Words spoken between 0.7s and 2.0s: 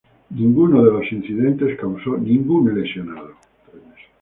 de los incidentes